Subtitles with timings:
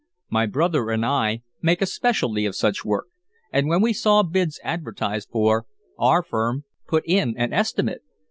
[0.31, 3.05] "My brother and I make a specialty of such work,
[3.53, 5.67] and when we saw bids advertised for,
[5.99, 8.01] our firm put in an estimate.